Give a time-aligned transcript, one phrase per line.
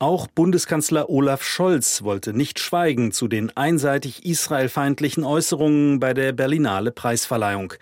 [0.00, 6.92] Auch Bundeskanzler Olaf Scholz wollte nicht schweigen zu den einseitig israelfeindlichen Äußerungen bei der Berlinale
[6.92, 7.74] Preisverleihung.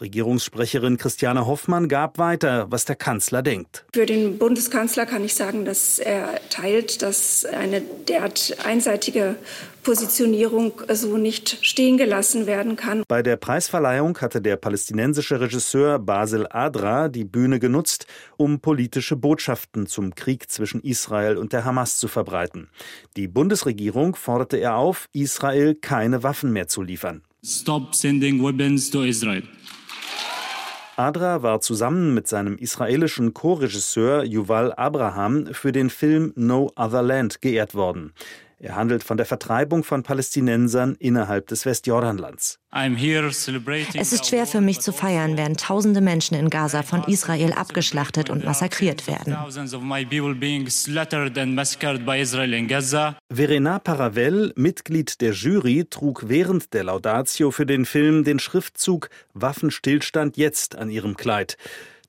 [0.00, 3.84] Regierungssprecherin Christiane Hoffmann gab weiter, was der Kanzler denkt.
[3.92, 9.36] Für den Bundeskanzler kann ich sagen, dass er teilt, dass eine derart einseitige
[9.82, 13.02] Positionierung so nicht stehen gelassen werden kann.
[13.08, 19.86] Bei der Preisverleihung hatte der palästinensische Regisseur Basel Adra die Bühne genutzt, um politische Botschaften
[19.86, 22.68] zum Krieg zwischen Israel und der Hamas zu verbreiten.
[23.16, 27.22] Die Bundesregierung forderte er auf, Israel keine Waffen mehr zu liefern.
[27.44, 29.42] Stop sending weapons to Israel.
[30.96, 37.40] Adra war zusammen mit seinem israelischen Co-Regisseur Yuval Abraham für den Film No Other Land
[37.40, 38.12] geehrt worden.
[38.62, 42.60] Er handelt von der Vertreibung von Palästinensern innerhalb des Westjordanlands.
[42.70, 48.30] Es ist schwer für mich zu feiern, während tausende Menschen in Gaza von Israel abgeschlachtet
[48.30, 49.36] und massakriert werden.
[53.34, 60.36] Verena Paravel, Mitglied der Jury, trug während der Laudatio für den Film den Schriftzug Waffenstillstand
[60.36, 61.56] jetzt an ihrem Kleid.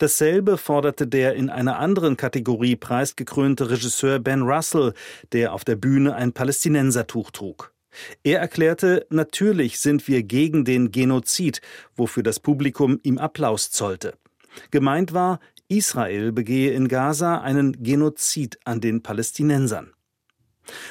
[0.03, 4.93] Dasselbe forderte der in einer anderen Kategorie preisgekrönte Regisseur Ben Russell,
[5.31, 7.73] der auf der Bühne ein Palästinensertuch trug.
[8.21, 11.61] Er erklärte, natürlich sind wir gegen den Genozid,
[11.95, 14.15] wofür das Publikum ihm Applaus zollte.
[14.71, 19.93] Gemeint war, Israel begehe in Gaza einen Genozid an den Palästinensern.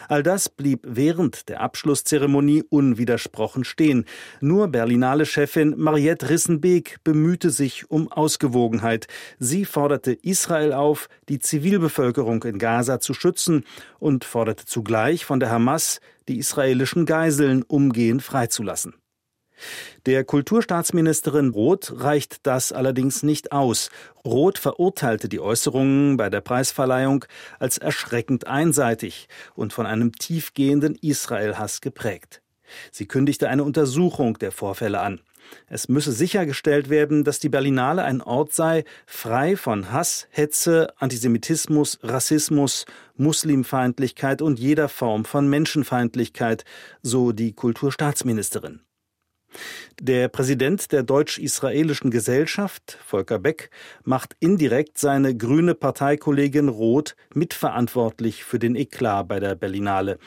[0.08, 4.04] All das blieb während der Abschlusszeremonie unwidersprochen stehen.
[4.40, 9.06] Nur Berlinale-Chefin Mariette Rissenbeek bemühte sich um Ausgewogenheit.
[9.38, 13.64] Sie forderte Israel auf, die Zivilbevölkerung in Gaza zu schützen
[13.98, 18.94] und forderte zugleich von der Hamas, die israelischen Geiseln umgehend freizulassen.
[20.04, 23.88] Der Kulturstaatsministerin Roth reicht das allerdings nicht aus.
[24.24, 27.24] Roth verurteilte die Äußerungen bei der Preisverleihung
[27.60, 32.42] als erschreckend einseitig und von einem tiefgehenden Israel-Hass geprägt.
[32.90, 35.20] Sie kündigte eine Untersuchung der Vorfälle an.
[35.68, 42.00] Es müsse sichergestellt werden, dass die Berlinale ein Ort sei, frei von Hass, Hetze, Antisemitismus,
[42.02, 46.64] Rassismus, Muslimfeindlichkeit und jeder Form von Menschenfeindlichkeit,
[47.02, 48.80] so die Kulturstaatsministerin.
[50.00, 53.70] Der Präsident der deutsch-israelischen Gesellschaft, Volker Beck,
[54.04, 60.18] macht indirekt seine grüne Parteikollegin Roth mitverantwortlich für den Eklat bei der Berlinale.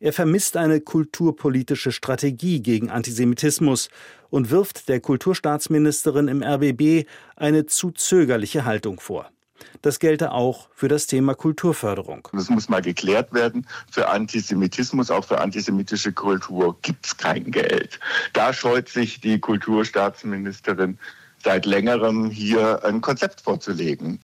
[0.00, 3.88] Er vermisst eine kulturpolitische Strategie gegen Antisemitismus
[4.30, 7.06] und wirft der Kulturstaatsministerin im RBB
[7.36, 9.30] eine zu zögerliche Haltung vor.
[9.82, 12.28] Das gelte auch für das Thema Kulturförderung.
[12.32, 13.66] Das muss mal geklärt werden.
[13.90, 18.00] Für Antisemitismus, auch für antisemitische Kultur gibt es kein Geld.
[18.32, 20.98] Da scheut sich die Kulturstaatsministerin
[21.42, 24.20] seit längerem hier ein Konzept vorzulegen.